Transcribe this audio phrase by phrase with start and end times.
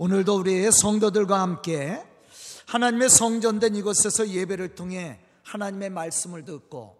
[0.00, 2.00] 오늘도 우리의 성도들과 함께
[2.66, 6.96] 하나님의 성전된 이곳에서 예배를 통해 하나님의 말씀을 듣고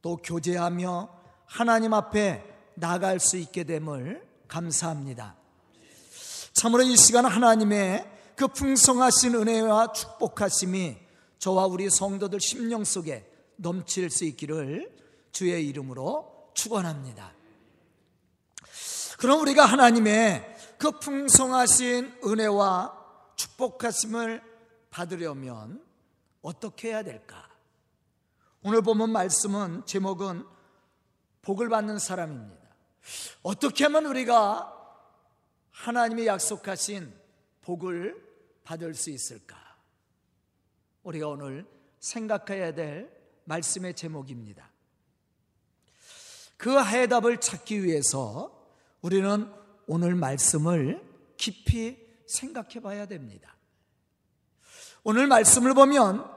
[0.00, 1.10] 또 교제하며
[1.44, 2.42] 하나님 앞에
[2.76, 5.36] 나갈 수 있게 됨을 감사합니다.
[6.54, 10.96] 참으로 이 시간 하나님의 그 풍성하신 은혜와 축복하심이
[11.38, 14.90] 저와 우리 성도들 심령 속에 넘칠 수 있기를
[15.30, 17.34] 주의 이름으로 축원합니다.
[19.18, 20.49] 그럼 우리가 하나님의
[20.80, 24.42] 그 풍성하신 은혜와 축복하심을
[24.88, 25.84] 받으려면
[26.40, 27.50] 어떻게 해야 될까?
[28.62, 30.46] 오늘 보면 말씀은 제목은
[31.42, 32.66] 복을 받는 사람입니다.
[33.42, 34.74] 어떻게 하면 우리가
[35.70, 37.14] 하나님이 약속하신
[37.60, 38.16] 복을
[38.64, 39.58] 받을 수 있을까?
[41.02, 41.66] 우리가 오늘
[41.98, 44.70] 생각해야 될 말씀의 제목입니다.
[46.56, 48.66] 그 해답을 찾기 위해서
[49.02, 49.59] 우리는
[49.92, 51.04] 오늘 말씀을
[51.36, 53.56] 깊이 생각해 봐야 됩니다.
[55.02, 56.30] 오늘 말씀을 보면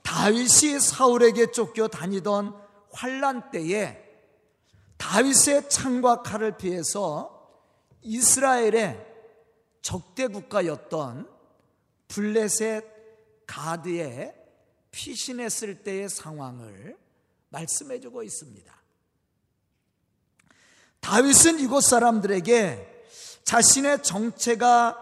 [0.00, 2.58] 다윗이 사울에게 쫓겨 다니던
[2.92, 4.02] 환란 때에
[4.96, 7.60] 다윗의 창과 칼을 피해서
[8.00, 9.06] 이스라엘의
[9.82, 11.28] 적대 국가였던
[12.08, 14.34] 블레셋 가드에
[14.92, 16.96] 피신했을 때의 상황을
[17.50, 18.74] 말씀해 주고 있습니다.
[21.00, 22.93] 다윗은 이곳 사람들에게
[23.44, 24.98] 자신의 정체가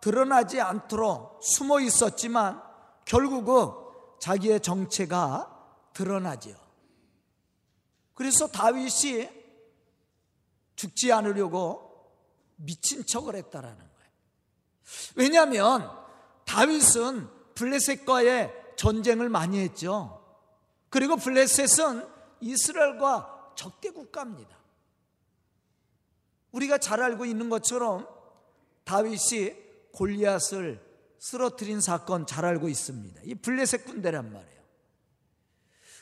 [0.00, 2.62] 드러나지 않도록 숨어 있었지만
[3.04, 3.70] 결국은
[4.20, 5.50] 자기의 정체가
[5.92, 6.56] 드러나지요.
[8.14, 9.28] 그래서 다윗이
[10.76, 12.12] 죽지 않으려고
[12.56, 14.10] 미친 척을 했다라는 거예요.
[15.16, 15.90] 왜냐하면
[16.44, 20.20] 다윗은 블레셋과의 전쟁을 많이 했죠.
[20.90, 22.06] 그리고 블레셋은
[22.40, 24.56] 이스라엘과 적대 국가입니다.
[26.54, 28.08] 우리가 잘 알고 있는 것처럼
[28.84, 29.52] 다윗이
[29.92, 30.80] 골리앗을
[31.18, 33.20] 쓰러뜨린 사건 잘 알고 있습니다.
[33.24, 34.62] 이 블레셋 군대란 말이에요.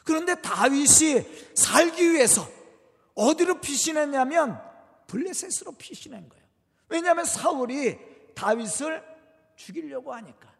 [0.05, 2.47] 그런데 다윗이 살기 위해서
[3.15, 4.61] 어디로 피신했냐면
[5.07, 6.45] 블레셋으로 피신한 거예요.
[6.89, 7.99] 왜냐하면 사울이
[8.35, 9.03] 다윗을
[9.57, 10.53] 죽이려고 하니까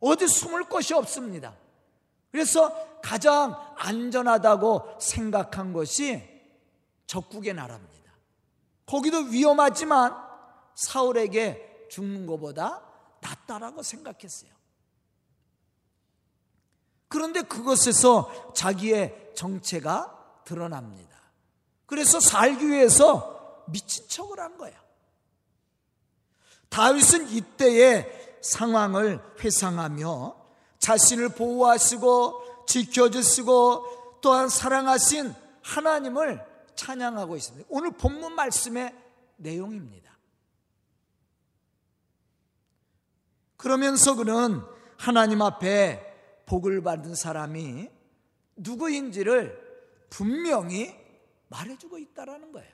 [0.00, 1.56] 어디 숨을 곳이 없습니다.
[2.30, 6.22] 그래서 가장 안전하다고 생각한 것이
[7.06, 7.99] 적국의 나라입니다.
[8.90, 10.16] 거기도 위험하지만
[10.74, 12.82] 사울에게 죽는 것보다
[13.20, 14.50] 낫다라고 생각했어요.
[17.06, 21.16] 그런데 그것에서 자기의 정체가 드러납니다.
[21.86, 24.74] 그래서 살기 위해서 미친 척을 한 거야.
[26.68, 30.36] 다윗은 이때의 상황을 회상하며
[30.80, 36.49] 자신을 보호하시고 지켜주시고 또한 사랑하신 하나님을
[36.80, 37.66] 찬양하고 있습니다.
[37.70, 38.94] 오늘 본문 말씀의
[39.36, 40.10] 내용입니다.
[43.58, 44.62] 그러면서 그는
[44.96, 47.90] 하나님 앞에 복을 받은 사람이
[48.56, 49.60] 누구인지를
[50.08, 50.96] 분명히
[51.48, 52.70] 말해주고 있다라는 거예요.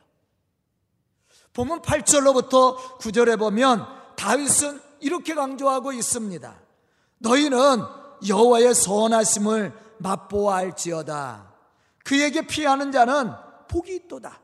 [1.52, 6.60] 보면 8절로부터 9절에 보면 다윗은 이렇게 강조하고 있습니다.
[7.18, 7.58] 너희는
[8.28, 11.52] 여호와의 선하심을 맛보아할지어다.
[12.04, 14.40] 그에게 피하는 자는 복이 있도다.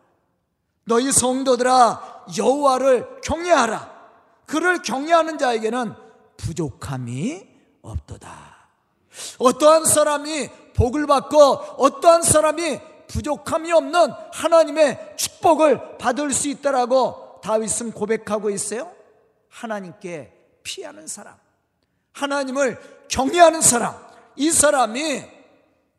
[0.84, 3.90] 너희 성도들아 여호와를 경외하라.
[4.46, 5.94] 그를 경외하는 자에게는
[6.36, 7.48] 부족함이
[7.82, 8.52] 없도다.
[9.38, 18.50] 어떠한 사람이 복을 받고 어떠한 사람이 부족함이 없는 하나님의 축복을 받을 수 있다라고 다윗은 고백하고
[18.50, 18.90] 있어요.
[19.48, 21.36] 하나님께 피하는 사람,
[22.12, 22.78] 하나님을
[23.08, 23.94] 경외하는 사람,
[24.36, 25.24] 이 사람이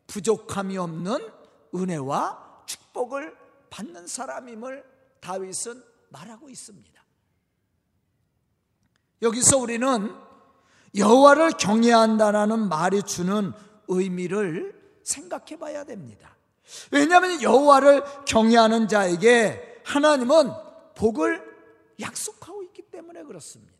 [0.08, 1.30] 부족함이 없는
[1.74, 2.43] 은혜와
[2.94, 3.36] 축복을
[3.68, 4.84] 받는 사람임을
[5.20, 7.04] 다윗은 말하고 있습니다.
[9.20, 10.14] 여기서 우리는
[10.96, 13.52] 여호와를 경외한다라는 말이 주는
[13.88, 16.36] 의미를 생각해 봐야 됩니다.
[16.90, 20.50] 왜냐하면 여호와를 경외하는 자에게 하나님은
[20.94, 21.42] 복을
[22.00, 23.74] 약속하고 있기 때문에 그렇습니다.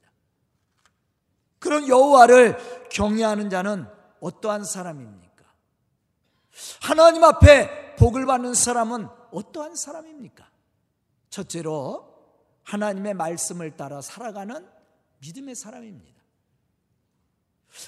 [1.58, 3.86] 그런 여호와를 경외하는 자는
[4.20, 5.44] 어떠한 사람입니까?
[6.82, 10.48] 하나님 앞에 복을 받는 사람은 어떠한 사람입니까?
[11.30, 12.14] 첫째로
[12.62, 14.66] 하나님의 말씀을 따라 살아가는
[15.20, 16.22] 믿음의 사람입니다.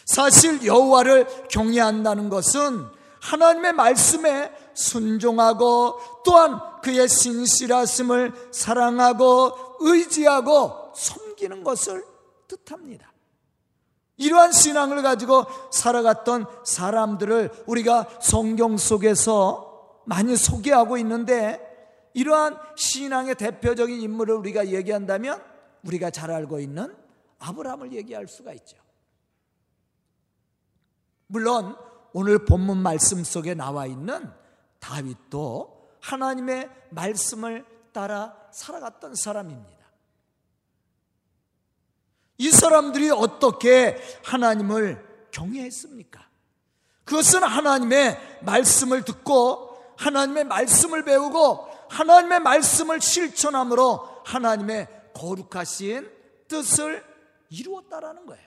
[0.05, 2.87] 사실 여호와를 경외한다는 것은
[3.21, 12.05] 하나님의 말씀에 순종하고 또한 그의 신실하심을 사랑하고 의지하고 섬기는 것을
[12.49, 13.13] 뜻합니다.
[14.19, 19.66] 이러한 신앙을 가지고 살아갔던 사람들을 우리가 성경 속에서
[20.07, 21.61] 많이 소개하고 있는데
[22.15, 25.43] 이러한 신앙의 대표적인 인물을 우리가 얘기한다면
[25.85, 26.97] 우리가 잘 알고 있는
[27.39, 28.79] 아브라함을 얘기할 수가 있죠.
[31.27, 31.77] 물론
[32.13, 34.31] 오늘 본문 말씀 속에 나와 있는
[34.79, 39.77] 다윗도 하나님의 말씀을 따라 살아갔던 사람입니다.
[42.39, 46.27] 이 사람들이 어떻게 하나님을 경외했습니까?
[47.05, 56.11] 그것은 하나님의 말씀을 듣고 하나님의 말씀을 배우고 하나님의 말씀을 실천함으로 하나님의 거룩하신
[56.49, 57.05] 뜻을
[57.51, 58.47] 이루었다라는 거예요.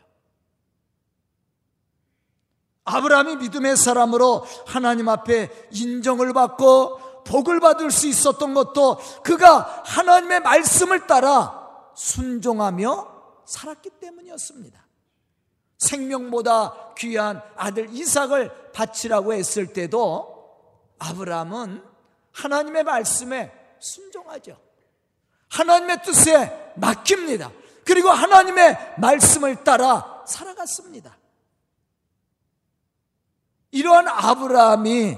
[2.85, 11.05] 아브라함이 믿음의 사람으로 하나님 앞에 인정을 받고 복을 받을 수 있었던 것도 그가 하나님의 말씀을
[11.05, 14.87] 따라 순종하며 살았기 때문이었습니다.
[15.77, 20.38] 생명보다 귀한 아들 이삭을 바치라고 했을 때도
[20.99, 21.83] 아브라함은
[22.31, 24.59] 하나님의 말씀에 순종하죠.
[25.49, 27.51] 하나님의 뜻에 맡깁니다.
[27.85, 31.17] 그리고 하나님의 말씀을 따라 살아갔습니다.
[33.71, 35.17] 이러한 아브라함이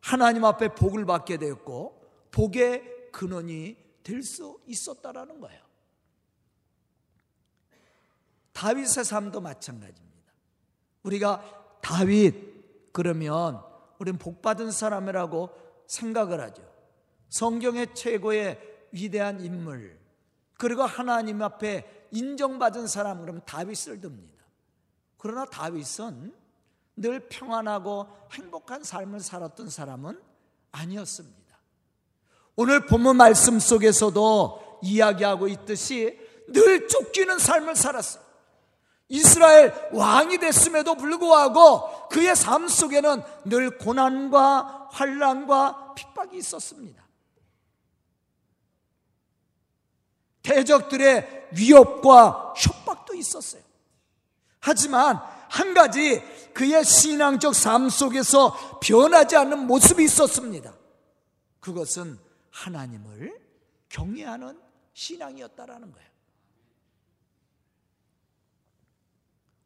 [0.00, 2.00] 하나님 앞에 복을 받게 되었고
[2.30, 5.60] 복의 근원이 될 수 있었다라는 거예요.
[8.52, 10.32] 다윗의 삶도 마찬가지입니다.
[11.02, 13.64] 우리가 다윗 그러면
[14.00, 15.50] 우리는 복 받은 사람이라고
[15.86, 16.62] 생각을 하죠.
[17.28, 18.58] 성경의 최고의
[18.92, 20.00] 위대한 인물
[20.58, 24.44] 그리고 하나님 앞에 인정받은 사람 그러면 다윗을 듭니다.
[25.16, 26.34] 그러나 다윗은
[26.96, 30.20] 늘 평안하고 행복한 삶을 살았던 사람은
[30.72, 31.58] 아니었습니다.
[32.56, 36.18] 오늘 본문 말씀 속에서도 이야기하고 있듯이
[36.48, 38.24] 늘 쫓기는 삶을 살았어요.
[39.10, 47.04] 이스라엘 왕이 됐음에도 불구하고 그의 삶 속에는 늘 고난과 환란과 핍박이 있었습니다.
[50.42, 53.62] 대적들의 위협과 협박도 있었어요.
[54.60, 56.22] 하지만 한 가지
[56.54, 60.72] 그의 신앙적 삶 속에서 변하지 않는 모습이 있었습니다.
[61.58, 62.16] 그것은
[62.50, 63.40] 하나님을
[63.88, 64.60] 경외하는
[64.92, 66.09] 신앙이었다라는 거예요.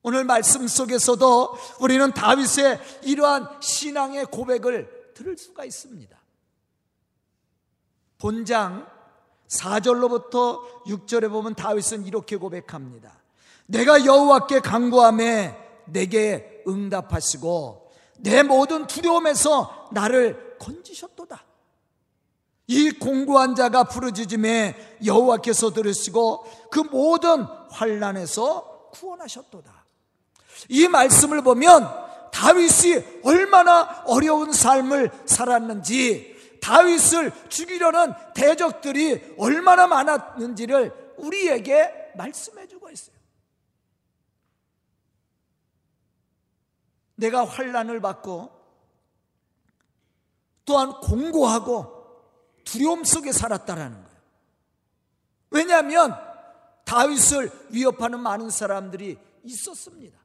[0.07, 6.15] 오늘 말씀 속에서도 우리는 다윗의 이러한 신앙의 고백을 들을 수가 있습니다.
[8.19, 8.87] 본장
[9.49, 13.19] 4절로부터 6절에 보면 다윗은 이렇게 고백합니다.
[13.65, 15.57] 내가 여호와께 간구함에
[15.87, 21.43] 내게 응답하시고 내 모든 두려움에서 나를 건지셨도다.
[22.67, 29.74] 이 공고한 자가 부르짖음에 여호와께서 들으시고 그 모든 환란에서 구원하셨도다.
[30.69, 42.67] 이 말씀을 보면 다윗이 얼마나 어려운 삶을 살았는지 다윗을 죽이려는 대적들이 얼마나 많았는지를 우리에게 말씀해
[42.67, 43.15] 주고 있어요.
[47.17, 48.51] 내가 환란을 받고
[50.65, 51.93] 또한 공고하고
[52.65, 54.21] 두려움 속에 살았다라는 거예요.
[55.51, 56.19] 왜냐하면
[56.85, 60.24] 다윗을 위협하는 많은 사람들이 있었습니다.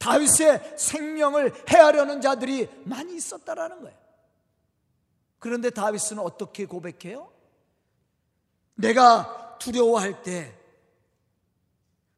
[0.00, 3.96] 다윗의 생명을 해하려는 자들이 많이 있었다라는 거예요.
[5.38, 7.30] 그런데 다윗은 어떻게 고백해요?
[8.74, 10.54] 내가 두려워할 때,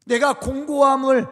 [0.06, 1.26] 내가 공고함을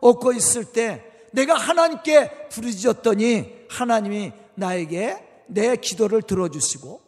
[0.00, 7.02] 얻고 있을 때, 내가 하나님께 부르짖었더니 하나님이 나에게 내 기도를 들어주시고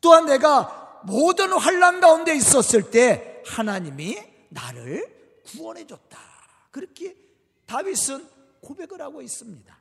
[0.00, 4.18] 또한 내가 모든 환란 가운데 있었을 때 하나님이
[4.50, 6.18] 나를 구원해 줬다.
[6.70, 7.16] 그렇게
[7.70, 8.28] 다윗은
[8.62, 9.80] 고백을 하고 있습니다.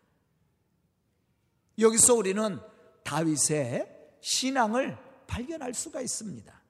[1.80, 2.60] 여기서 우리는
[3.04, 6.62] 다윗의 신앙을 발견할 수가 있습니다.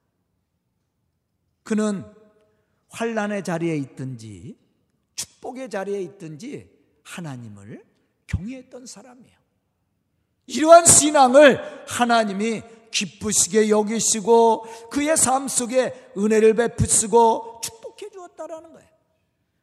[1.63, 2.05] 그는
[2.87, 4.57] 환란의 자리에 있든지
[5.15, 6.71] 축복의 자리에 있든지
[7.03, 7.85] 하나님을
[8.27, 9.37] 경외했던 사람이에요.
[10.45, 12.61] 이러한 신앙을 하나님이
[12.91, 18.89] 기쁘시게 여기시고 그의 삶 속에 은혜를 베푸시고 축복해 주었다라는 거예요.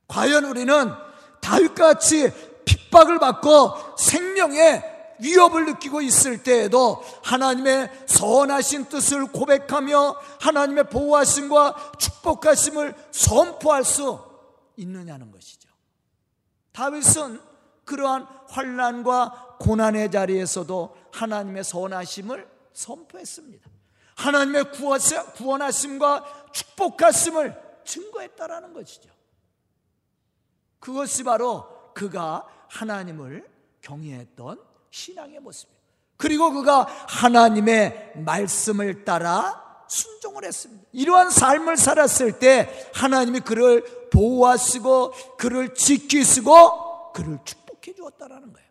[0.06, 1.06] 과연 우리는
[1.46, 2.32] 다윗같이
[2.64, 4.82] 핍박을 받고 생명의
[5.20, 14.20] 위협을 느끼고 있을 때에도 하나님의 선하신 뜻을 고백하며 하나님의 보호하심과 축복하심을 선포할 수
[14.76, 15.70] 있느냐는 것이죠.
[16.72, 17.40] 다윗은
[17.84, 23.70] 그러한 환란과 고난의 자리에서도 하나님의 선하심을 선포했습니다.
[24.16, 24.72] 하나님의
[25.36, 29.15] 구원하심과 축복하심을 증거했다라는 것이죠.
[30.86, 33.44] 그것이 바로 그가 하나님을
[33.80, 34.62] 경외했던
[34.92, 35.80] 신앙의 모습이에요.
[36.16, 40.84] 그리고 그가 하나님의 말씀을 따라 순종을 했습니다.
[40.92, 48.68] 이러한 삶을 살았을 때 하나님이 그를 보호하시고 그를 지키시고 그를 축복해 주었다라는 거예요.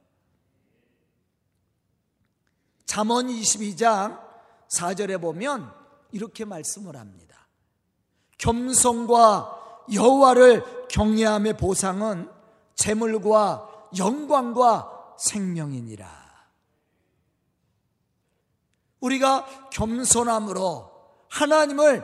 [2.86, 4.22] 잠언 22장
[4.70, 5.70] 4절에 보면
[6.14, 7.46] 이렇게 말씀을 합니다.
[8.38, 10.64] 겸손과 여호와를
[10.96, 12.30] 경외함의 보상은
[12.76, 16.08] 재물과 영광과 생명이니라.
[19.02, 20.90] 우리가 겸손함으로
[21.28, 22.02] 하나님을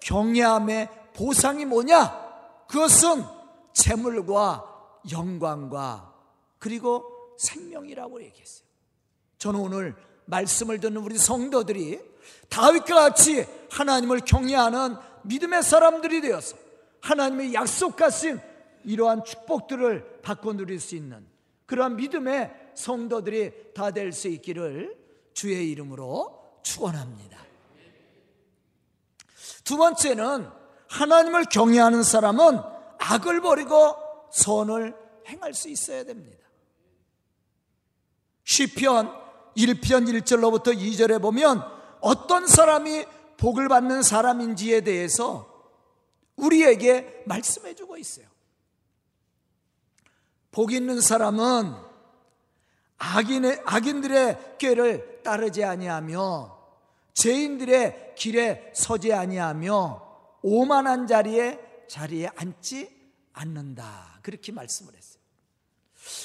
[0.00, 2.66] 경외함의 보상이 뭐냐?
[2.66, 3.24] 그것은
[3.74, 6.12] 재물과 영광과
[6.58, 7.04] 그리고
[7.38, 8.66] 생명이라고 얘기했어요.
[9.38, 9.94] 저는 오늘
[10.24, 12.00] 말씀을 듣는 우리 성도들이
[12.48, 16.61] 다윗과 같이 하나님을 경외하는 믿음의 사람들이 되어서
[17.02, 18.40] 하나님의 약속하신
[18.84, 21.26] 이러한 축복들을 받고 누릴 수 있는
[21.66, 24.96] 그러한 믿음의 성도들이 다 될 수 있기를
[25.34, 27.38] 주의 이름으로 축원합니다.
[29.64, 30.48] 두 번째는
[30.88, 32.60] 하나님을 경외하는 사람은
[32.98, 33.96] 악을 버리고
[34.32, 34.94] 선을
[35.28, 36.38] 행할 수 있어야 됩니다.
[38.44, 39.08] 시편
[39.56, 41.62] 1편 1절로부터 2절에 보면
[42.00, 43.04] 어떤 사람이
[43.38, 45.51] 복을 받는 사람인지에 대해서
[46.36, 48.26] 우리에게 말씀해 주고 있어요.
[50.50, 51.74] 복 있는 사람은
[52.98, 56.58] 악인의, 악인들의 꾀를 따르지 아니하며
[57.14, 60.12] 죄인들의 길에 서지 아니하며
[60.42, 61.58] 오만한 자리에
[61.88, 64.20] 자리에 앉지 않는다.
[64.22, 65.22] 그렇게 말씀을 했어요.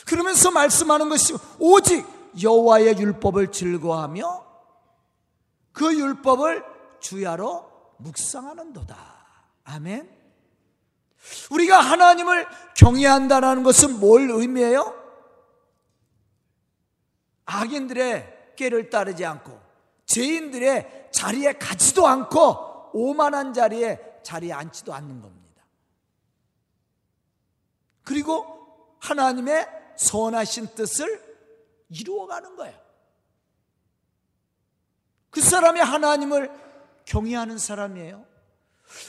[0.05, 2.05] 그러면서 말씀하는 것이 오직
[2.41, 4.45] 여호와의 율법을 즐거하며
[5.71, 6.63] 그 율법을
[6.99, 9.16] 주야로 묵상하는도다.
[9.67, 10.09] 아멘.
[11.51, 14.95] 우리가 하나님을 경외한다는 것은 뭘 의미해요?
[17.45, 19.59] 악인들의 꾀를 따르지 않고
[20.05, 25.63] 죄인들의 자리에 가지도 않고 오만한 자리에 자리에 앉지도 않는 겁니다.
[28.03, 31.21] 그리고 하나님의 선하신 뜻을
[31.89, 32.79] 이루어가는 거예요.
[35.29, 36.51] 그 사람이 하나님을
[37.05, 38.36] 경외하는 사람이에요.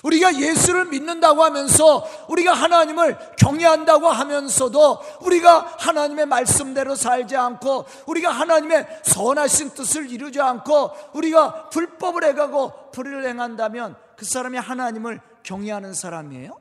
[0.03, 9.03] 우리가 예수를 믿는다고 하면서 우리가 하나님을 경외한다고 하면서도 우리가 하나님의 말씀대로 살지 않고 우리가 하나님의
[9.05, 16.61] 선하신 뜻을 이루지 않고 우리가 불법을 해가고 불의를 행한다면 그 사람이 하나님을 경외하는 사람이에요?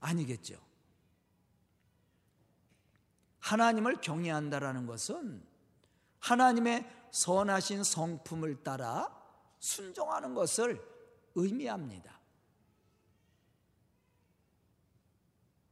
[0.00, 0.56] 아니겠죠.
[3.38, 5.42] 하나님을 경외한다라는 것은
[6.20, 9.08] 하나님의 선하신 성품을 따라
[9.58, 10.91] 순종하는 것을
[11.34, 12.20] 의미합니다.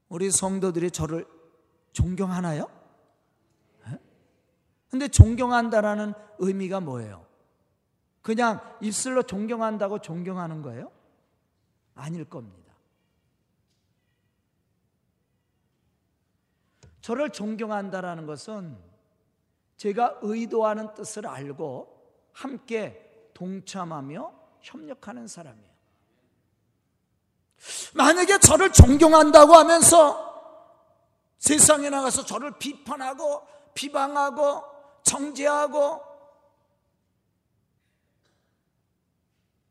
[0.09, 1.26] 우리 성도들이 저를
[1.93, 2.69] 존경하나요?
[4.90, 7.25] 근데 존경한다라는 의미가 뭐예요?
[8.23, 10.90] 그냥 입술로 존경한다고 존경하는 거예요?
[11.95, 12.75] 아닐 겁니다.
[17.00, 18.76] 저를 존경한다라는 것은
[19.76, 22.00] 제가 의도하는 뜻을 알고
[22.33, 25.71] 함께 동참하며 협력하는 사람이에요.
[27.95, 30.31] 만약에 저를 존경한다고 하면서
[31.38, 34.64] 세상에 나가서 저를 비판하고 비방하고
[35.02, 36.11] 정죄하고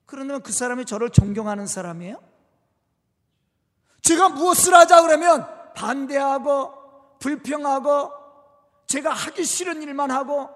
[0.06, 2.20] 그러면 그 사람이 저를 존경하는 사람이에요?
[4.02, 8.12] 제가 무엇을 하자 그러면 반대하고 불평하고
[8.88, 10.50] 제가 하기 싫은 일만 하고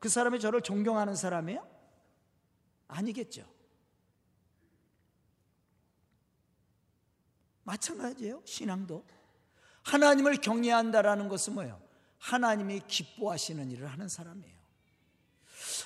[0.00, 1.64] 그 사람이 저를 존경하는 사람이에요?
[2.88, 3.51] 아니겠죠.
[7.64, 8.42] 마찬가지예요.
[8.44, 9.04] 신앙도.
[9.82, 11.80] 하나님을 경외한다라는 것은 뭐예요?
[12.18, 14.54] 하나님이 기뻐하시는 일을 하는 사람이에요.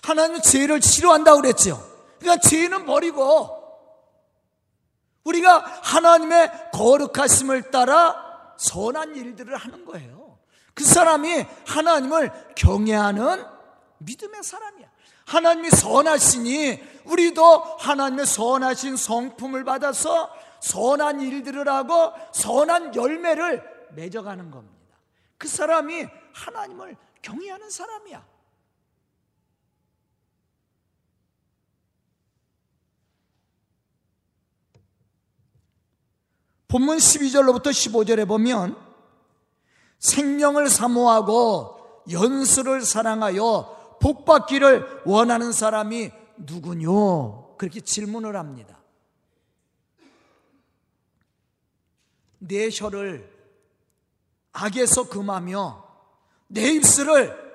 [0.03, 1.81] 하나님은 죄를 싫어한다고 그랬죠.
[2.19, 3.65] 그러니까 죄는 버리고
[5.25, 10.39] 우리가 하나님의 거룩하심을 따라 선한 일들을 하는 거예요.
[10.75, 13.45] 그 사람이 하나님을 경외하는
[13.99, 14.87] 믿음의 사람이야.
[15.25, 20.31] 하나님이 선하시니 우리도 하나님의 선하신 성품을 받아서
[20.67, 24.97] 선한 일들을 하고 선한 열매를 맺어가는 겁니다.
[25.39, 28.27] 그 사람이 하나님을 경외하는 사람이야.
[36.67, 38.77] 본문 12절로부터 15절에 보면
[40.01, 47.55] 생명을 사모하고 연수를 사랑하여 복받기를 원하는 사람이 누구뇨?
[47.57, 48.77] 그렇게 질문을 합니다.
[52.47, 53.33] 내 혀를
[54.53, 55.85] 악에서 금하며
[56.49, 57.47] 내 입술을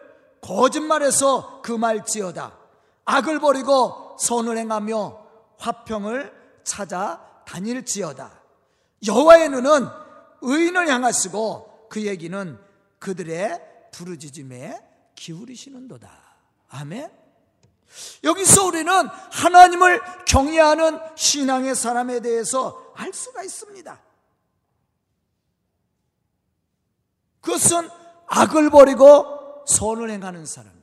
[0.41, 2.57] 거짓말에서 금할지어다.
[3.05, 5.25] 악을 버리고 선을 행하며
[5.57, 6.33] 화평을
[6.63, 8.41] 찾아 다닐지어다.
[9.07, 9.87] 여호와의 눈은
[10.41, 12.59] 의인을 향하시고 그 얘기는
[12.99, 14.79] 그들의 부르짖음에
[15.15, 16.09] 기울이시는도다.
[16.69, 17.11] 아멘.
[18.23, 18.91] 여기서 우리는
[19.31, 23.99] 하나님을 경외하는 신앙의 사람에 대해서 알 수가 있습니다.
[27.41, 27.89] 그것은
[28.27, 30.81] 악을 버리고 선을 행하는 사람이에요.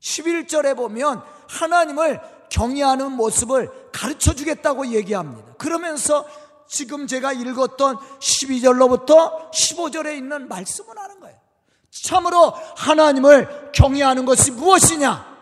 [0.00, 5.54] 11절에 보면 하나님을 경외하는 모습을 가르쳐 주겠다고 얘기합니다.
[5.54, 6.26] 그러면서
[6.66, 11.38] 지금 제가 읽었던 12절로부터 15절에 있는 말씀을 하는 거예요.
[11.90, 15.34] 참으로 하나님을 경외하는 것이 무엇이냐?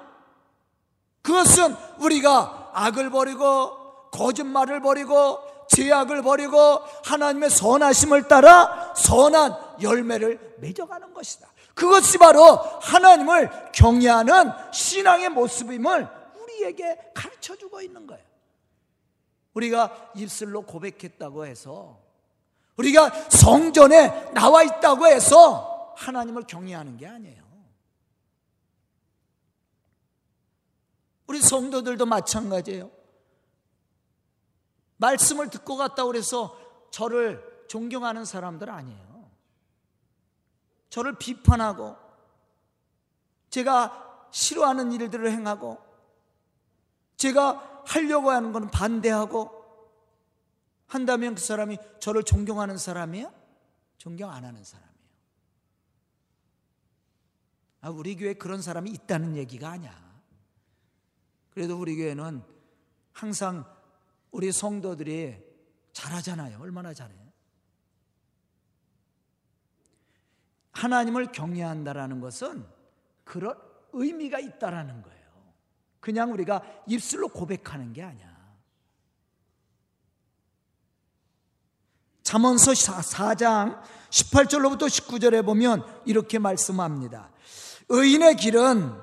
[1.23, 5.39] 그것은 우리가 악을 버리고 거짓말을 버리고
[5.75, 11.49] 죄악을 버리고 하나님의 선하심을 따라 선한 열매를 맺어가는 것이다.
[11.75, 16.09] 그것이 바로 하나님을 경외하는 신앙의 모습임을
[16.43, 18.23] 우리에게 가르쳐 주고 있는 거예요.
[19.55, 22.01] 우리가 입술로 고백했다고 해서
[22.77, 27.43] 우리가 성전에 나와 있다고 해서 하나님을 경외하는 게 아니에요.
[31.27, 32.91] 우리 성도들도 마찬가지예요.
[35.03, 36.57] 말씀을 듣고 갔다고 그래서
[36.91, 39.31] 저를 존경하는 사람들 아니에요.
[40.91, 41.97] 저를 비판하고
[43.51, 45.79] 제가 싫어하는 일들을 행하고
[47.17, 49.61] 제가 하려고 하는 것은 반대하고
[50.87, 53.33] 한다면 그 사람이 저를 존경하는 사람이에요?
[53.99, 54.93] 존경 안 하는 사람이에요.
[57.81, 59.93] 아, 우리 교회에 그런 사람이 있다는 얘기가 아니야.
[61.51, 62.43] 그래도 우리 교회는
[63.13, 63.72] 항상
[64.33, 65.37] 우리 성도들이
[65.93, 66.59] 잘하잖아요.
[66.61, 67.15] 얼마나 잘해.
[70.73, 72.67] 하나님을 경외한다라는 것은
[73.25, 73.57] 그런
[73.93, 75.23] 의미가 있다라는 거예요.
[76.01, 78.33] 그냥 우리가 입술로 고백하는 게 아니야.
[82.23, 87.31] 잠언서 4장 18절로부터 19절에 보면 이렇게 말씀합니다.
[87.91, 88.99] 의인의 길은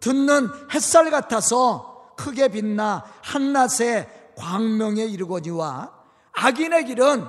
[0.00, 5.92] 듣는 햇살 같아서 크게 빛나 한낮에 광명에 이르거니와
[6.32, 7.24] 악인의 길은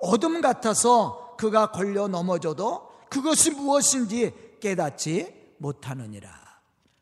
[0.00, 6.30] 어둠 같아서 그가 걸려 넘어져도 그것이 무엇인지 깨닫지 못하느니라.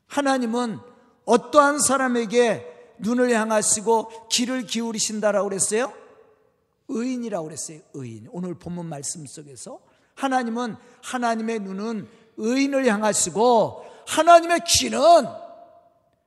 [0.06, 0.78] 하나님은
[1.24, 5.92] 어떠한 사람에게 눈을 향하시고 길을 기울이신다라고 그랬어요?
[6.88, 7.80] 의인이라고 그랬어요.
[7.94, 8.28] 의인.
[8.30, 9.80] 오늘 본문 말씀 속에서
[10.14, 15.00] 하나님은 하나님의 눈은 의인을 향하시고 하나님의 귀는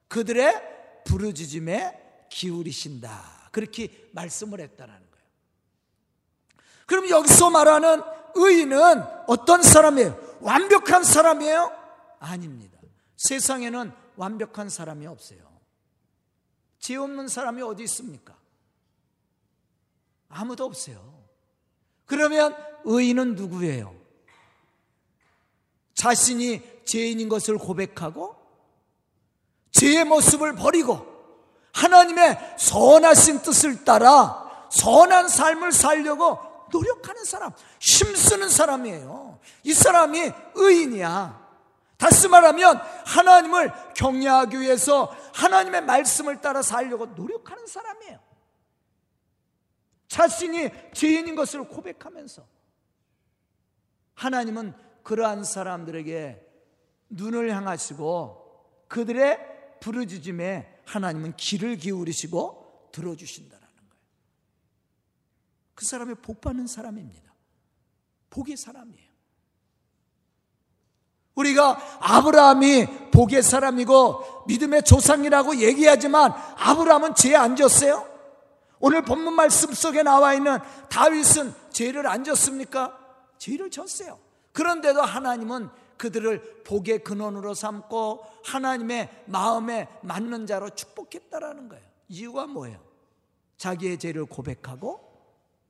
[0.07, 0.61] 그들의
[1.05, 1.97] 부르짖음에
[2.29, 3.49] 기울이신다.
[3.51, 5.25] 그렇게 말씀을 했다라는 거예요.
[6.85, 8.01] 그럼 여기서 말하는
[8.35, 10.37] 의인은 어떤 사람이에요?
[10.41, 11.71] 완벽한 사람이에요?
[12.19, 12.79] 아닙니다.
[13.17, 15.39] 세상에는 완벽한 사람이 없어요.
[16.79, 18.37] 죄 없는 사람이 어디 있습니까?
[20.29, 21.23] 아무도 없어요.
[22.05, 23.95] 그러면 의인은 누구예요?
[25.93, 28.35] 자신이 죄인인 것을 고백하고
[29.71, 31.08] 죄의 모습을 버리고
[31.79, 36.39] 하나님의 선하신 뜻을 따라 선한 삶을 살려고
[36.71, 39.39] 노력하는 사람, 힘쓰는 사람이에요.
[39.63, 41.49] 이 사람이 의인이야.
[41.97, 48.19] 다시 말하면 하나님을 경외하기 위해서 하나님의 말씀을 따라 살려고 노력하는 사람이에요.
[50.07, 52.43] 자신이 죄인인 것을 고백하면서
[54.15, 56.45] 하나님은 그러한 사람들에게
[57.09, 59.39] 눈을 향하시고 그들의
[59.79, 64.03] 부르짖음에 하나님은 귀를 기울이시고 들어주신다라는 거예요.
[65.75, 67.31] 그 사람이 복 받는 사람입니다.
[68.31, 69.09] 복의 사람이에요.
[71.35, 78.07] 우리가 아브라함이 복의 사람이고 믿음의 조상이라고 얘기하지만 아브라함은 죄에 안 졌어요?
[78.79, 80.57] 오늘 본문 말씀 속에 나와 있는
[80.89, 82.97] 다윗은 죄를 안 졌습니까?
[83.37, 84.19] 죄를 졌어요.
[84.53, 91.85] 그런데도 하나님은 그들을 복의 근원으로 삼고 하나님의 마음에 맞는 자로 축복했다라는 거예요.
[92.07, 92.81] 이유가 뭐예요?
[93.57, 95.07] 자기의 죄를 고백하고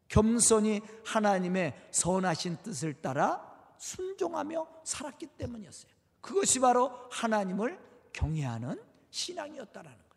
[0.07, 3.43] 겸손히 하나님의 선하신 뜻을 따라
[3.79, 5.91] 순종하며 살았기 때문이었어요.
[6.21, 7.79] 그것이 바로 하나님을
[8.13, 10.09] 경외하는 신앙이었다라는 거예요.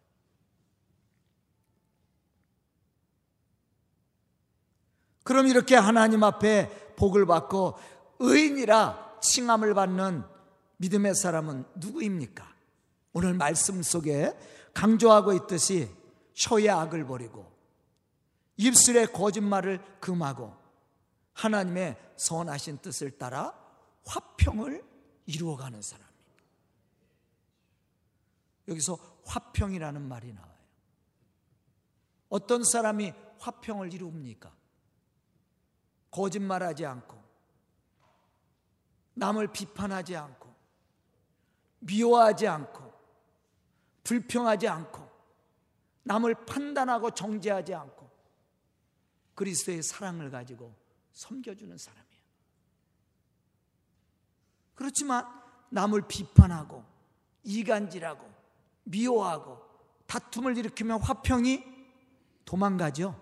[5.24, 7.78] 그럼 이렇게 하나님 앞에 복을 받고
[8.18, 10.24] 의인이라 칭함을 받는
[10.76, 12.52] 믿음의 사람은 누구입니까?
[13.12, 14.36] 오늘 말씀 속에
[14.74, 15.88] 강조하고 있듯이
[16.34, 17.50] 혀의 악을 버리고
[18.56, 20.54] 입술의 거짓말을 금하고
[21.34, 23.54] 하나님의 선하신 뜻을 따라
[24.06, 24.84] 화평을
[25.26, 26.12] 이루어가는 사람입니다.
[28.68, 30.52] 여기서 화평이라는 말이 나와요.
[32.28, 34.52] 어떤 사람이 화평을 이룹니까?
[36.10, 37.21] 거짓말하지 않고
[39.14, 40.52] 남을 비판하지 않고
[41.80, 42.92] 미워하지 않고
[44.04, 45.10] 불평하지 않고
[46.04, 48.10] 남을 판단하고 정죄하지 않고
[49.34, 50.74] 그리스도의 사랑을 가지고
[51.12, 52.12] 섬겨주는 사람이에요.
[54.74, 55.26] 그렇지만
[55.70, 56.84] 남을 비판하고
[57.44, 58.30] 이간질하고
[58.84, 59.60] 미워하고
[60.06, 61.64] 다툼을 일으키면 화평이
[62.44, 63.18] 도망가죠.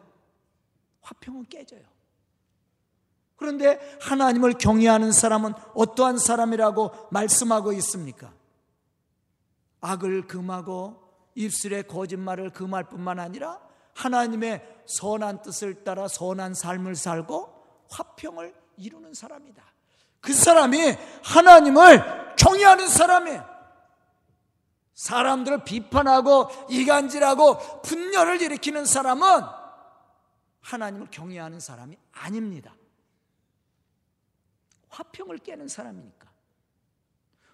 [1.03, 1.85] 화평은 깨져요.
[3.41, 8.31] 그런데 하나님을 경외하는 사람은 어떠한 사람이라고 말씀하고 있습니까?
[9.81, 11.03] 악을 금하고
[11.35, 13.59] 입술의 거짓말을 금할 뿐만 아니라
[13.95, 19.63] 하나님의 선한 뜻을 따라 선한 삶을 살고 화평을 이루는 사람이다.
[20.21, 20.79] 그 사람이
[21.25, 23.49] 하나님을 경외하는 사람이에요.
[24.93, 29.27] 사람들을 비판하고 이간질하고 분열을 일으키는 사람은
[30.61, 32.75] 하나님을 경외하는 사람이 아닙니다.
[34.91, 36.31] 화평을 깨는 사람이니까.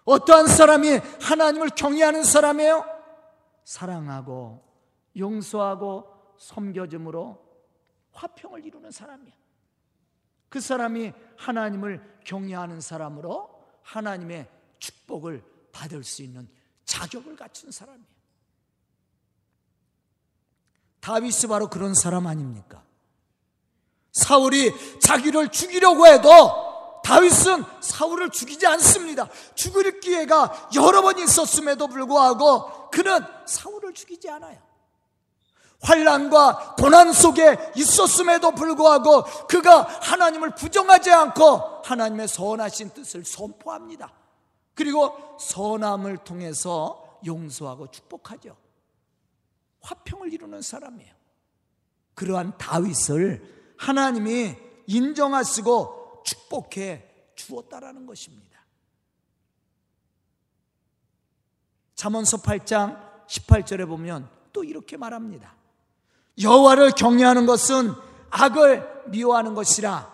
[0.05, 2.85] 어떠한 사람이 하나님을 경외하는 사람이에요?
[3.63, 4.63] 사랑하고
[5.17, 7.45] 용서하고 섬겨줌으로
[8.13, 9.33] 화평을 이루는 사람이야.
[10.49, 16.49] 그 사람이 하나님을 경외하는 사람으로 하나님의 축복을 받을 수 있는
[16.85, 18.17] 자격을 갖춘 사람이에요.
[21.01, 22.83] 다윗이 바로 그런 사람 아닙니까?
[24.13, 26.66] 사울이 자기를 죽이려고 해도
[27.07, 29.29] 다윗은 사울을 죽이지 않습니다.
[29.55, 34.61] 죽일 기회가 여러 번 있었음에도 불구하고 그는 사울을 죽이지 않아요.
[35.81, 44.11] 환란과 고난 속에 있었음에도 불구하고 그가 하나님을 부정하지 않고 하나님의 선하신 뜻을 선포합니다.
[44.73, 48.57] 그리고 선함을 통해서 용서하고 축복하죠.
[49.79, 51.13] 화평을 이루는 사람이에요.
[52.15, 55.96] 그러한 다윗을 하나님이 인정하시고
[56.27, 58.59] 축복해 주었다라는 것입니다.
[61.95, 65.55] 잠언서 8장 18절에 보면 또 이렇게 말합니다.
[66.41, 67.93] 여호와를 경외하는 것은
[68.29, 70.13] 악을 미워하는 것이라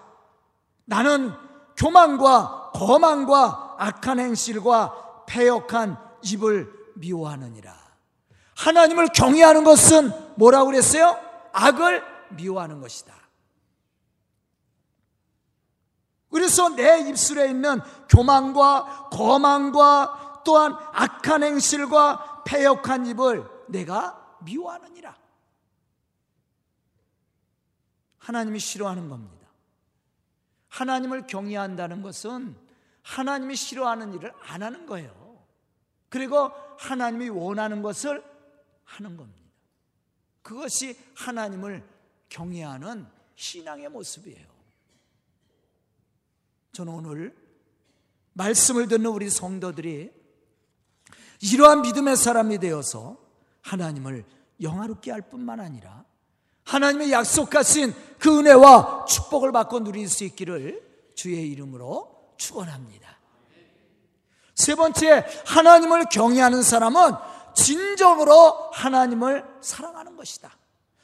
[0.86, 1.34] 나는
[1.76, 7.74] 교만과 거만과 악한 행실과 패역한 입을 미워하느니라.
[8.56, 11.18] 하나님을 경외하는 것은 뭐라고 그랬어요?
[11.52, 13.23] 악을 미워하는 것이다.
[16.54, 25.18] 그래서 내 입술에 있는 교만과 거만과 또한 악한 행실과 패역한 입을 내가 미워하느니라.
[28.20, 29.48] 하나님이 싫어하는 겁니다.
[30.68, 32.56] 하나님을 경외한다는 것은
[33.02, 35.44] 하나님이 싫어하는 일을 안 하는 거예요.
[36.10, 38.24] 그리고 하나님이 원하는 것을
[38.84, 39.50] 하는 겁니다.
[40.44, 41.84] 그것이 하나님을
[42.30, 44.53] 경외하는 신앙의 모습이에요.
[46.74, 47.36] 저는 오늘
[48.34, 50.12] 말씀을 듣는 우리 성도들이
[51.42, 53.18] 이러한 믿음의 사람이 되어서
[53.62, 54.26] 하나님을
[54.60, 56.04] 영화롭게 할 뿐만 아니라
[56.64, 60.82] 하나님의 약속하신 그 은혜와 축복을 받고 누릴 수 있기를
[61.14, 63.20] 주의 이름으로 축원합니다.
[64.56, 67.12] 세 번째, 하나님을 경외하는 사람은
[67.54, 70.58] 진정으로 하나님을 사랑하는 것이다.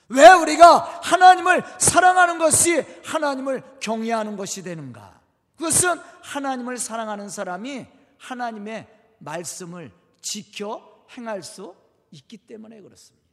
[0.07, 5.19] 왜 우리가 하나님을 사랑하는 것이 하나님을 경외하는 것이 되는가?
[5.59, 7.85] 그것은 하나님을 사랑하는 사람이
[8.17, 8.87] 하나님의
[9.19, 9.91] 말씀을
[10.21, 11.75] 지켜 행할 수
[12.11, 13.27] 있기 때문에 그렇습니다.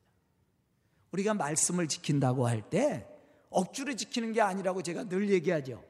[1.13, 3.09] 우리가 말씀을 지킨다고 할 때
[3.49, 5.83] 억지로 지키는 게 아니라고 제가 늘 얘기하죠.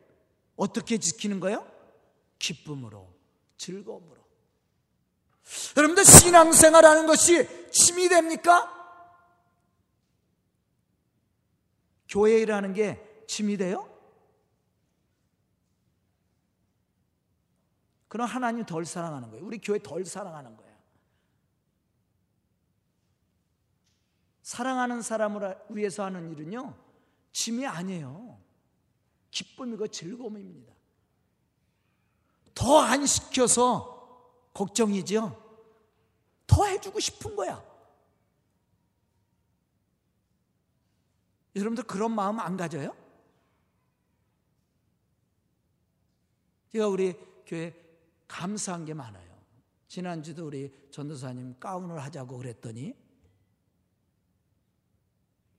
[0.57, 1.66] 어떻게 지키는 거요?
[2.38, 3.11] 기쁨으로,
[3.57, 4.20] 즐거움으로.
[5.77, 8.72] 여러분들 신앙생활하는 것이 침이 됩니까?
[12.11, 13.88] 교회 일하는 게 침이 돼요?
[18.09, 19.45] 그럼 하나님 덜 사랑하는 거예요.
[19.45, 20.77] 우리 교회 덜 사랑하는 거예요.
[24.42, 26.75] 사랑하는 사람을 위해서 하는 일은요,
[27.33, 28.40] 짐이 아니에요.
[29.31, 30.73] 기쁨이고 즐거움입니다.
[32.55, 35.45] 더 안 시켜서 걱정이죠.
[36.47, 37.62] 더 해주고 싶은 거야.
[41.55, 42.95] 여러분들 그런 마음 안 가져요?
[46.73, 47.14] 제가 우리
[47.47, 47.75] 교회
[48.29, 49.37] 감사한 게 많아요.
[49.89, 52.95] 지난주도 우리 전도사님 가운을 하자고 그랬더니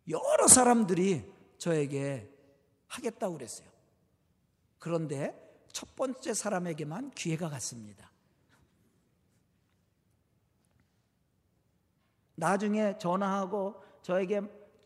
[0.09, 2.33] 여러 사람들이 저에게
[2.87, 3.69] 하겠다고 그랬어요.
[4.79, 8.11] 그런데 첫 번째 사람에게만 기회가 갔습니다.
[12.35, 14.41] 나중에 전화하고 저에게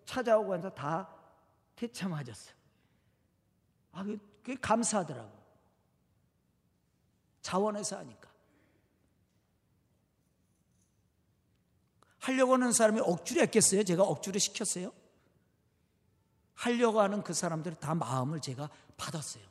[0.06, 1.14] 찾아오고 해서 다
[1.76, 2.56] 퇴차 맞았어요.
[3.92, 5.41] 아, 그게 감사하더라고.
[7.42, 8.30] 자원해서 하니까.
[12.20, 13.84] 하려고 하는 사람이 억지로 했겠어요?
[13.84, 14.94] 제가 억지로 시켰어요?
[16.54, 19.44] 하려고 하는 그 사람들이 다 마음을 제가 받았어요.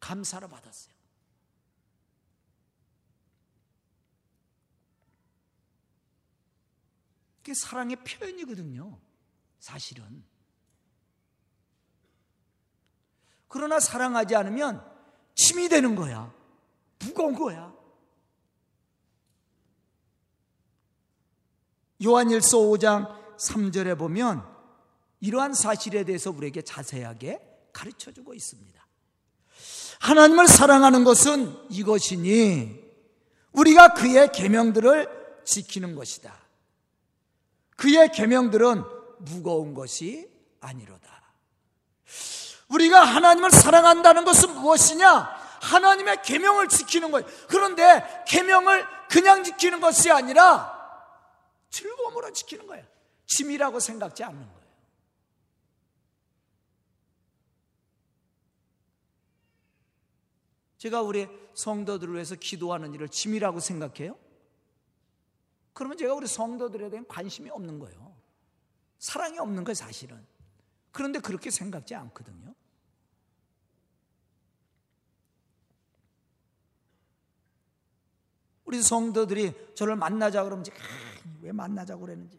[0.00, 0.94] 감사로 받았어요.
[7.38, 9.00] 그게 사랑의 표현이거든요.
[9.58, 10.22] 사실은.
[13.48, 14.84] 그러나 사랑하지 않으면
[15.34, 16.37] 침이 되는 거야.
[16.98, 17.72] 무거운 거야.
[22.04, 24.44] 요한일서 5장 3절에 보면
[25.20, 27.40] 이러한 사실에 대해서 우리에게 자세하게
[27.72, 28.86] 가르쳐 주고 있습니다.
[30.00, 32.88] 하나님을 사랑하는 것은 이것이니
[33.52, 36.36] 우리가 그의 계명들을 지키는 것이다.
[37.76, 38.82] 그의 계명들은
[39.20, 40.30] 무거운 것이
[40.60, 41.08] 아니로다.
[42.68, 45.37] 우리가 하나님을 사랑한다는 것은 무엇이냐?
[45.60, 47.26] 하나님의 계명을 지키는 거예요.
[47.48, 50.76] 그런데 계명을 그냥 지키는 것이 아니라
[51.70, 52.84] 즐거움으로 지키는 거예요.
[53.26, 54.58] 짐이라고 생각지 않는 거예요.
[60.78, 64.16] 제가 우리 성도들을 위해서 기도하는 일을 짐이라고 생각해요?
[65.72, 68.16] 그러면 제가 우리 성도들에 대한 관심이 없는 거예요.
[68.98, 70.24] 사랑이 없는 거예요, 사실은.
[70.92, 72.54] 그런데 그렇게 생각지 않거든요.
[78.68, 80.72] 우리 성도들이 저를 만나자 그러면 아,
[81.40, 82.38] 왜 만나자고 그랬는지.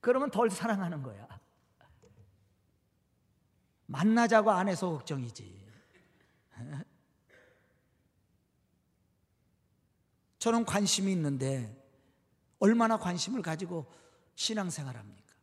[0.00, 1.28] 그러면 덜 사랑하는 거야.
[3.86, 5.64] 만나자고 안 해서 걱정이지.
[10.40, 11.80] 저는 관심이 있는데
[12.58, 13.86] 얼마나 관심을 가지고
[14.34, 15.36] 신앙생활 합니까?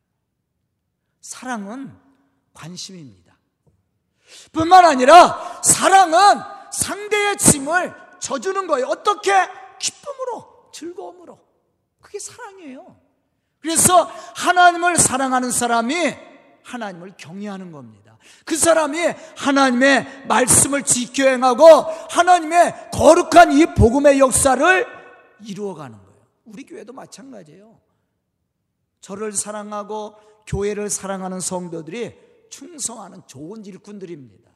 [1.22, 1.98] 사랑은
[2.54, 3.38] 관심입니다.
[4.52, 6.18] 뿐만 아니라 사랑은
[6.74, 8.88] 상대의 짐을 져주는 거예요.
[8.88, 9.32] 어떻게?
[9.80, 11.40] 기쁨으로, 즐거움으로.
[12.02, 13.00] 그게 사랑이에요.
[13.60, 14.04] 그래서
[14.36, 16.16] 하나님을 사랑하는 사람이
[16.64, 18.18] 하나님을 경외하는 겁니다.
[18.46, 19.00] 그 사람이
[19.38, 21.66] 하나님의 말씀을 지켜 행하고
[22.10, 24.86] 하나님의 거룩한 이 복음의 역사를
[25.44, 26.26] 이루어가는 거예요.
[26.46, 27.80] 우리 교회도 마찬가지예요.
[29.02, 32.16] 저를 사랑하고 교회를 사랑하는 성도들이
[32.50, 34.52] 충성하는 좋은 일꾼들입니다.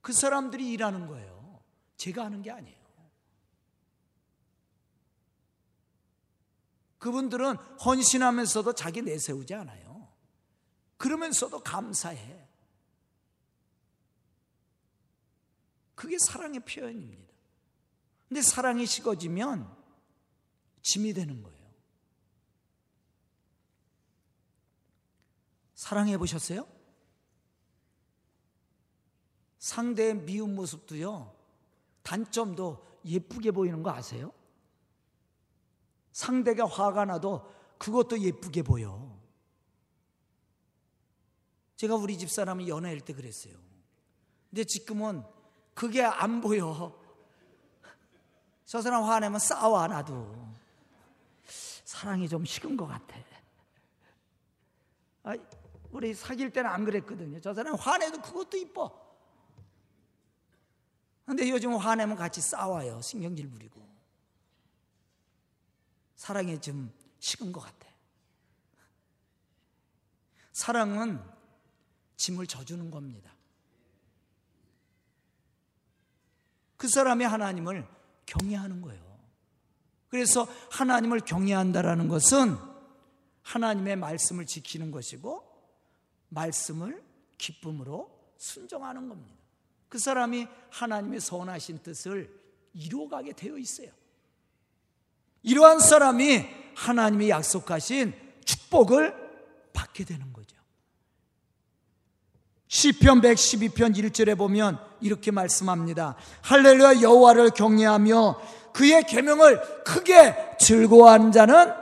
[0.00, 1.31] 그 사람들이 일하는 거예요.
[2.02, 2.82] 제가 하는 게 아니에요.
[6.98, 10.12] 그분들은 헌신하면서도 자기 내세우지 않아요.
[10.96, 12.48] 그러면서도 감사해.
[15.94, 17.32] 그게 사랑의 표현입니다.
[18.28, 19.72] 근데 사랑이 식어지면
[20.82, 21.72] 짐이 되는 거예요.
[25.76, 26.66] 사랑해 보셨어요?
[29.58, 31.41] 상대의 미운 모습도요,
[32.02, 34.32] 단점도 예쁘게 보이는 거 아세요?
[36.12, 39.18] 상대가 화가 나도 그것도 예쁘게 보여.
[41.76, 43.54] 제가 우리 집 사람이 연애할 때 그랬어요.
[44.50, 45.24] 근데 지금은
[45.74, 47.00] 그게 안 보여.
[48.64, 50.52] 저 사람 화내면 싸워, 나도.
[51.84, 53.16] 사랑이 좀 식은 것 같아.
[55.24, 55.34] 아,
[55.90, 57.40] 우리 사귈 때는 안 그랬거든요.
[57.40, 59.01] 저 사람 화내도 그것도 이뻐.
[61.24, 63.00] 근데 요즘 화내면 같이 싸워요.
[63.00, 63.80] 신경질 부리고.
[66.16, 67.88] 사랑에 좀 식은 것 같아.
[70.52, 71.20] 사랑은
[72.16, 73.32] 짐을 져주는 겁니다.
[76.76, 77.86] 그 사람이 하나님을
[78.26, 79.18] 경외하는 거예요.
[80.08, 82.56] 그래서 하나님을 경외한다라는 것은
[83.42, 85.42] 하나님의 말씀을 지키는 것이고
[86.28, 87.04] 말씀을
[87.38, 89.41] 기쁨으로 순종하는 겁니다.
[89.92, 92.34] 그 사람이 하나님의 선하신 뜻을
[92.72, 93.88] 이루어가게 되어 있어요.
[95.42, 99.14] 이러한 사람이 하나님이 약속하신 축복을
[99.74, 100.56] 받게 되는 거죠.
[102.68, 106.16] 시편 112편 1절에 보면 이렇게 말씀합니다.
[106.40, 108.40] 할렐루야 여호와를 경외하며
[108.72, 111.81] 그의 계명을 크게 즐거워하는 자는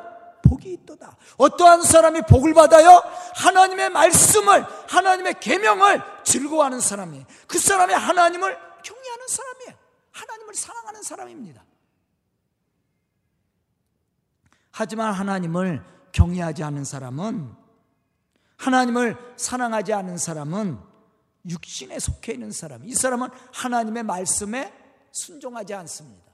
[0.51, 1.17] 복이 있도다.
[1.37, 3.01] 어떠한 사람이 복을 받아요?
[3.37, 9.75] 하나님의 말씀을 하나님의 계명을 즐거워하는 사람이 그 사람이 하나님을 경외하는 사람이에요.
[10.11, 11.65] 하나님을 사랑하는 사람입니다.
[14.73, 17.55] 하지만 하나님을 경외하지 않는 사람은
[18.57, 20.81] 하나님을 사랑하지 않는 사람은
[21.49, 22.87] 육신에 속해 있는 사람.
[22.87, 24.73] 이 사람은 하나님의 말씀에
[25.13, 26.31] 순종하지 않습니다.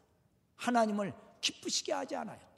[0.57, 2.56] 하나님을 기쁘시게 하지 않아요.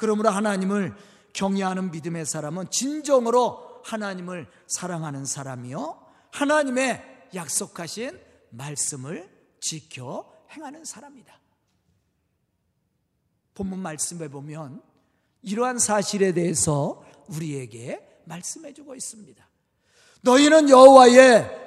[0.00, 0.96] 그러므로 하나님을
[1.34, 6.06] 경외하는 믿음의 사람은 진정으로 하나님을 사랑하는 사람이요.
[6.32, 9.28] 하나님의 약속하신 말씀을
[9.60, 11.38] 지켜 행하는 사람이다.
[13.52, 14.82] 본문 말씀에 보면
[15.42, 19.46] 이러한 사실에 대해서 우리에게 말씀해 주고 있습니다.
[20.22, 21.58] 너희는 여호와의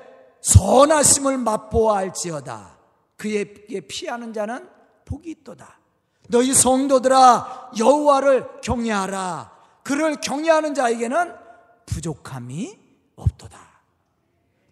[0.41, 2.79] 선하심을 맛보아 알지어다.
[3.15, 4.67] 그에게 피하는 자는
[5.05, 5.82] 복이 있도다.
[6.29, 9.51] 너희 성도들아 여호와를 경외하라.
[9.83, 11.33] 그를 경외하는 자에게는
[11.85, 12.77] 부족함이
[13.15, 13.59] 없도다.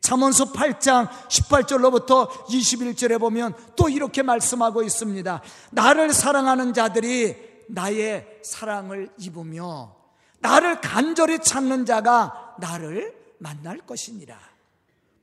[0.01, 5.41] 잠언서 8장 18절로부터 21절에 보면 또 이렇게 말씀하고 있습니다.
[5.71, 7.35] 나를 사랑하는 자들이
[7.69, 9.95] 나의 사랑을 입으며
[10.39, 14.37] 나를 간절히 찾는 자가 나를 만날 것이니라.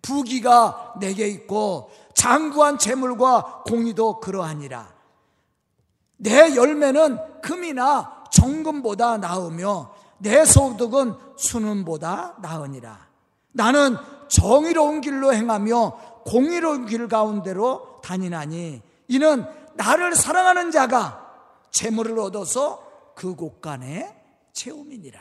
[0.00, 4.97] 부귀가 내게 있고 장구한 재물과 공의도 그러하니라.
[6.18, 13.08] 내 열매는 금이나 정금보다 나으며 내 소득은 수는보다 나으니라.
[13.52, 13.96] 나는
[14.28, 21.24] 정의로운 길로 행하며 공의로운 길 가운데로 다니나니 이는 나를 사랑하는 자가
[21.70, 24.14] 재물을 얻어서 그 곳간에
[24.52, 25.20] 채움이니라.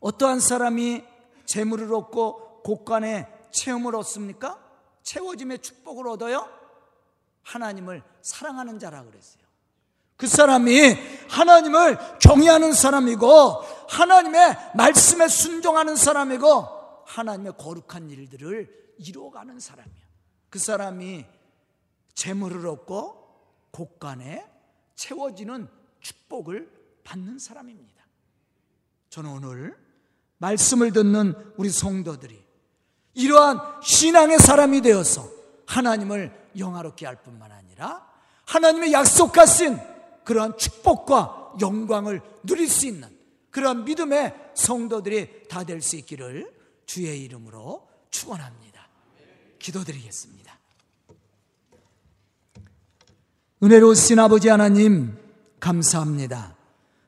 [0.00, 1.04] 어떠한 사람이
[1.46, 4.58] 재물을 얻고 곳간에 체험을 얻습니까?
[5.02, 6.48] 채워짐의 축복을 얻어요?
[7.42, 9.44] 하나님을 사랑하는 자라 그랬어요.
[10.16, 10.94] 그 사람이
[11.28, 13.28] 하나님을 경외하는 사람이고
[13.88, 20.06] 하나님의 말씀에 순종하는 사람이고 하나님의 거룩한 일들을 이루어가는 사람이야.
[20.50, 21.24] 그 사람이
[22.14, 24.44] 재물을 얻고 곳간에
[24.96, 25.68] 채워지는
[26.00, 26.68] 축복을
[27.04, 28.04] 받는 사람입니다.
[29.08, 29.78] 저는 오늘
[30.38, 32.44] 말씀을 듣는 우리 성도들이
[33.14, 35.28] 이러한 신앙의 사람이 되어서
[35.66, 38.15] 하나님을 영화롭게 할 뿐만 아니라
[38.46, 39.78] 하나님의 약속하신
[40.24, 43.08] 그러한 축복과 영광을 누릴 수 있는
[43.50, 46.50] 그러한 믿음의 성도들이 다 될 수 있기를
[46.86, 48.88] 주의 이름으로 축원합니다.
[49.58, 50.58] 기도드리겠습니다.
[53.62, 55.16] 은혜로우신 아버지 하나님
[55.60, 56.56] 감사합니다.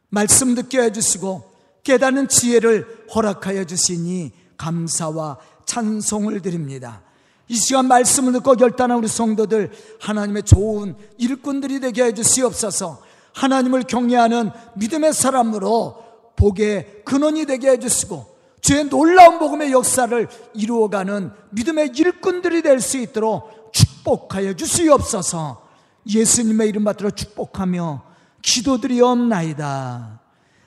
[0.08, 1.52] 말씀 듣게 해주시고
[1.84, 7.02] 깨닫는 지혜를 허락하여 주시니 감사와 찬송을 드립니다.
[7.48, 13.02] 이 시간 말씀을 듣고 결단한 우리 성도들 하나님의 좋은 일꾼들이 되게 해 주시옵소서
[13.34, 16.04] 하나님을 경외하는 믿음의 사람으로
[16.36, 23.72] 복의 근원이 되게 해 주시고 주의 놀라운 복음의 역사를 이루어가는 믿음의 일꾼들이 될 수 있도록
[23.72, 25.66] 축복하여 주시옵소서
[26.08, 28.02] 예수님의 이름 받들어 축복하며
[28.42, 30.20] 기도드리옵나이다.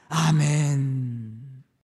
[0.09, 1.40] 아멘.